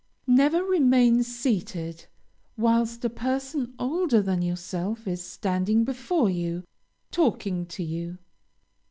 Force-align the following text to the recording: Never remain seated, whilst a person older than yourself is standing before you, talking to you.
Never 0.25 0.63
remain 0.63 1.21
seated, 1.21 2.07
whilst 2.57 3.05
a 3.05 3.09
person 3.11 3.75
older 3.77 4.19
than 4.19 4.41
yourself 4.41 5.07
is 5.07 5.23
standing 5.23 5.83
before 5.83 6.27
you, 6.31 6.63
talking 7.11 7.67
to 7.67 7.83
you. 7.83 8.17